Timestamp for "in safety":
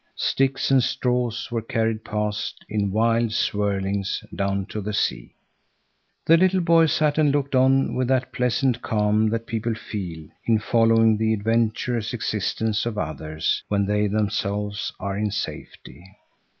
15.15-16.03